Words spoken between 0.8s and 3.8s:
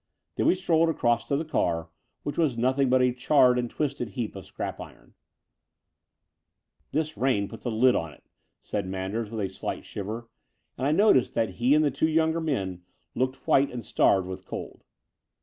across to the car, which was nothing but a charred and